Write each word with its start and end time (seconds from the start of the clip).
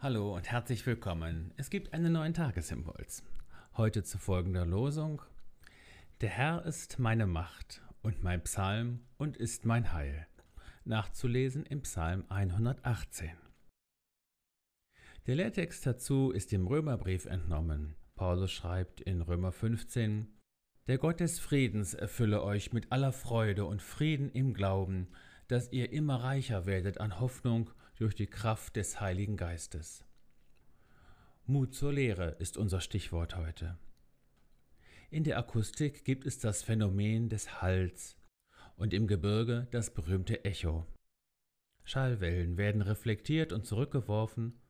Hallo 0.00 0.36
und 0.36 0.48
herzlich 0.48 0.86
willkommen. 0.86 1.52
Es 1.56 1.70
gibt 1.70 1.92
einen 1.92 2.12
neuen 2.12 2.32
Tagesimpuls. 2.32 3.24
Heute 3.76 4.04
zu 4.04 4.16
folgender 4.16 4.64
Losung. 4.64 5.20
Der 6.20 6.28
Herr 6.28 6.64
ist 6.64 7.00
meine 7.00 7.26
Macht 7.26 7.82
und 8.00 8.22
mein 8.22 8.40
Psalm 8.44 9.00
und 9.16 9.36
ist 9.36 9.64
mein 9.64 9.92
Heil. 9.92 10.28
Nachzulesen 10.84 11.66
im 11.66 11.82
Psalm 11.82 12.24
118. 12.28 13.30
Der 15.26 15.34
Lehrtext 15.34 15.84
dazu 15.84 16.30
ist 16.30 16.52
dem 16.52 16.68
Römerbrief 16.68 17.26
entnommen. 17.26 17.96
Paulus 18.14 18.52
schreibt 18.52 19.00
in 19.00 19.20
Römer 19.20 19.50
15, 19.50 20.28
Der 20.86 20.98
Gott 20.98 21.18
des 21.18 21.40
Friedens 21.40 21.94
erfülle 21.94 22.44
euch 22.44 22.72
mit 22.72 22.92
aller 22.92 23.12
Freude 23.12 23.64
und 23.64 23.82
Frieden 23.82 24.30
im 24.30 24.54
Glauben, 24.54 25.08
dass 25.48 25.72
ihr 25.72 25.90
immer 25.90 26.22
reicher 26.22 26.66
werdet 26.66 27.00
an 27.00 27.18
Hoffnung 27.18 27.72
durch 27.98 28.14
die 28.14 28.26
Kraft 28.26 28.76
des 28.76 29.00
Heiligen 29.00 29.36
Geistes. 29.36 30.04
Mut 31.46 31.74
zur 31.74 31.92
Lehre 31.92 32.30
ist 32.38 32.56
unser 32.56 32.80
Stichwort 32.80 33.36
heute. 33.36 33.78
In 35.10 35.24
der 35.24 35.38
Akustik 35.38 36.04
gibt 36.04 36.26
es 36.26 36.38
das 36.38 36.62
Phänomen 36.62 37.28
des 37.28 37.60
Halls 37.60 38.16
und 38.76 38.94
im 38.94 39.06
Gebirge 39.06 39.68
das 39.70 39.92
berühmte 39.92 40.44
Echo. 40.44 40.86
Schallwellen 41.84 42.56
werden 42.56 42.82
reflektiert 42.82 43.52
und 43.52 43.66
zurückgeworfen 43.66 44.60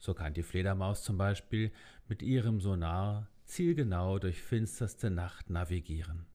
so 0.00 0.14
kann 0.14 0.32
die 0.32 0.42
Fledermaus 0.42 1.04
zum 1.04 1.18
Beispiel 1.18 1.70
mit 2.08 2.22
ihrem 2.22 2.60
Sonar 2.60 3.28
zielgenau 3.44 4.18
durch 4.18 4.40
finsterste 4.40 5.10
Nacht 5.10 5.50
navigieren. 5.50 6.26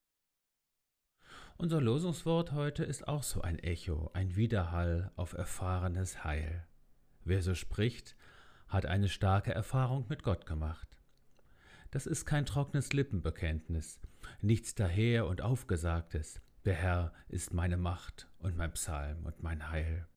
Unser 1.57 1.79
Losungswort 1.79 2.51
heute 2.51 2.83
ist 2.83 3.07
auch 3.07 3.23
so 3.23 3.41
ein 3.41 3.59
Echo, 3.59 4.11
ein 4.13 4.35
Widerhall 4.35 5.11
auf 5.15 5.31
erfahrenes 5.31 6.25
Heil. 6.25 6.67
Wer 7.23 7.41
so 7.41 7.55
spricht, 7.55 8.17
hat 8.67 8.85
eine 8.85 9.07
starke 9.07 9.53
Erfahrung 9.53 10.05
mit 10.09 10.21
Gott 10.21 10.45
gemacht. 10.45 10.97
Das 11.91 12.07
ist 12.07 12.25
kein 12.25 12.45
trockenes 12.45 12.91
Lippenbekenntnis, 12.91 14.01
nichts 14.41 14.75
daher 14.75 15.27
und 15.27 15.41
Aufgesagtes. 15.41 16.41
Der 16.65 16.73
Herr 16.73 17.13
ist 17.29 17.53
meine 17.53 17.77
Macht 17.77 18.27
und 18.37 18.57
mein 18.57 18.73
Psalm 18.73 19.25
und 19.25 19.41
mein 19.41 19.69
Heil. 19.69 20.09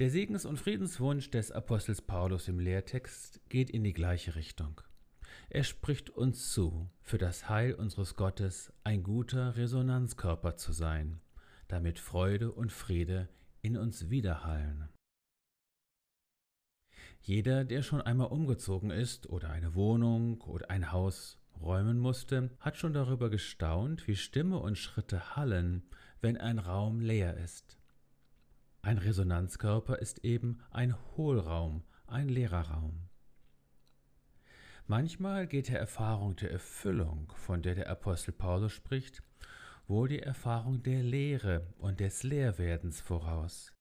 Der 0.00 0.10
Segens- 0.10 0.44
und 0.44 0.58
Friedenswunsch 0.58 1.30
des 1.30 1.52
Apostels 1.52 2.02
Paulus 2.02 2.48
im 2.48 2.58
Lehrtext 2.58 3.48
geht 3.48 3.70
in 3.70 3.84
die 3.84 3.92
gleiche 3.92 4.34
Richtung. 4.34 4.80
Er 5.50 5.64
spricht 5.64 6.10
uns 6.10 6.52
zu, 6.52 6.90
für 7.02 7.18
das 7.18 7.48
Heil 7.48 7.74
unseres 7.74 8.16
Gottes 8.16 8.72
ein 8.82 9.02
guter 9.02 9.56
Resonanzkörper 9.56 10.56
zu 10.56 10.72
sein, 10.72 11.20
damit 11.68 11.98
Freude 11.98 12.52
und 12.52 12.72
Friede 12.72 13.28
in 13.62 13.76
uns 13.76 14.10
widerhallen. 14.10 14.88
Jeder, 17.20 17.64
der 17.64 17.82
schon 17.82 18.02
einmal 18.02 18.28
umgezogen 18.28 18.90
ist 18.90 19.30
oder 19.30 19.50
eine 19.50 19.74
Wohnung 19.74 20.42
oder 20.42 20.68
ein 20.68 20.92
Haus 20.92 21.38
räumen 21.60 21.98
musste, 21.98 22.50
hat 22.60 22.76
schon 22.76 22.92
darüber 22.92 23.30
gestaunt, 23.30 24.06
wie 24.06 24.16
Stimme 24.16 24.58
und 24.58 24.76
Schritte 24.76 25.34
hallen, 25.36 25.82
wenn 26.20 26.36
ein 26.36 26.58
Raum 26.58 27.00
leer 27.00 27.36
ist. 27.38 27.78
Ein 28.82 28.98
Resonanzkörper 28.98 29.98
ist 29.98 30.18
eben 30.24 30.58
ein 30.70 30.94
Hohlraum, 31.16 31.84
ein 32.06 32.28
leerer 32.28 32.68
Raum. 32.68 33.08
Manchmal 34.86 35.46
geht 35.46 35.68
der 35.68 35.80
Erfahrung 35.80 36.36
der 36.36 36.50
Erfüllung, 36.50 37.32
von 37.36 37.62
der 37.62 37.74
der 37.74 37.88
Apostel 37.88 38.32
Paulus 38.32 38.72
spricht, 38.72 39.22
wohl 39.86 40.08
die 40.08 40.20
Erfahrung 40.20 40.82
der 40.82 41.02
Leere 41.02 41.72
und 41.78 42.00
des 42.00 42.22
Leerwerdens 42.22 43.00
voraus. 43.00 43.72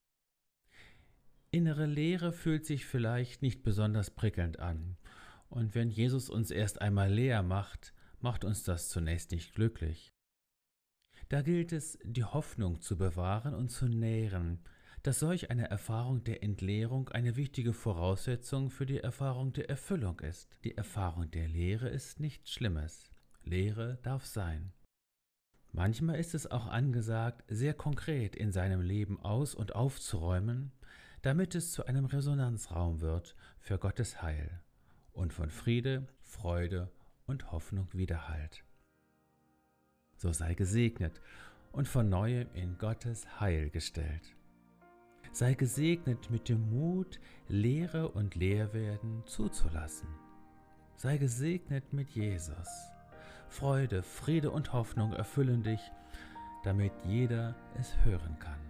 Innere 1.52 1.88
Leere 1.88 2.32
fühlt 2.32 2.66
sich 2.66 2.86
vielleicht 2.86 3.42
nicht 3.42 3.64
besonders 3.64 4.12
prickelnd 4.12 4.60
an, 4.60 4.98
und 5.50 5.76
wenn 5.76 5.90
Jesus 5.90 6.30
uns 6.30 6.52
erst 6.52 6.82
einmal 6.82 7.12
leer 7.12 7.44
macht, 7.44 7.94
macht 8.22 8.46
uns 8.46 8.64
das 8.64 8.88
zunächst 8.88 9.32
nicht 9.32 9.54
glücklich. 9.54 10.14
Da 11.28 11.42
gilt 11.42 11.74
es, 11.74 12.00
die 12.04 12.24
Hoffnung 12.24 12.80
zu 12.82 12.98
bewahren 12.98 13.54
und 13.54 13.70
zu 13.70 13.88
nähren, 13.88 14.64
dass 15.04 15.20
solch 15.20 15.52
eine 15.52 15.70
Erfahrung 15.70 16.24
der 16.24 16.44
Entleerung 16.44 17.10
eine 17.10 17.36
wichtige 17.36 17.74
Voraussetzung 17.74 18.70
für 18.70 18.86
die 18.86 19.00
Erfahrung 19.00 19.52
der 19.52 19.70
Erfüllung 19.70 20.22
ist. 20.22 20.58
Die 20.64 20.78
Erfahrung 20.78 21.30
der 21.30 21.50
Leere 21.50 21.90
ist 21.90 22.22
nichts 22.22 22.52
Schlimmes. 22.52 23.12
Leere 23.44 24.00
darf 24.02 24.26
sein. 24.26 24.72
Manchmal 25.74 26.20
ist 26.20 26.34
es 26.34 26.50
auch 26.50 26.68
angesagt, 26.68 27.44
sehr 27.50 27.74
konkret 27.74 28.36
in 28.36 28.54
seinem 28.54 28.80
Leben 28.80 29.20
aus 29.20 29.56
und 29.56 29.76
aufzuräumen, 29.76 30.72
damit 31.22 31.54
es 31.54 31.74
zu 31.74 31.86
einem 31.86 32.06
Resonanzraum 32.06 33.02
wird 33.02 33.36
für 33.60 33.78
Gottes 33.78 34.22
Heil 34.22 34.62
und 35.12 35.34
von 35.34 35.50
Friede, 35.50 36.08
Freude 36.22 36.90
und 37.26 37.52
Hoffnung 37.52 37.90
widerhallt. 37.92 38.64
So 40.16 40.32
sei 40.32 40.54
gesegnet 40.54 41.20
und 41.74 41.90
von 41.90 42.08
neuem 42.08 42.48
in 42.54 42.78
Gottes 42.78 43.42
Heil 43.42 43.70
gestellt 43.70 44.36
sei 45.34 45.56
gesegnet 45.56 46.30
mit 46.30 46.48
dem 46.48 46.70
Mut, 46.70 47.20
Lehre 47.48 48.10
und 48.10 48.36
Lehrwerden 48.36 49.24
zuzulassen. 49.26 50.08
Sei 50.96 51.18
gesegnet 51.18 51.92
mit 51.92 52.12
Jesus. 52.12 52.70
Freude, 53.50 54.04
Friede 54.04 54.52
und 54.52 54.74
Hoffnung 54.74 55.12
erfüllen 55.14 55.64
dich, 55.64 55.82
damit 56.64 56.94
jeder 57.04 57.56
es 57.80 57.98
hören 58.06 58.38
kann. 58.40 58.63